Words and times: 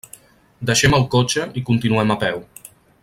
Deixem 0.69 0.95
el 0.99 1.05
cotxe 1.17 1.45
i 1.61 1.65
continuem 1.71 2.15
a 2.15 2.19
peu. 2.25 2.43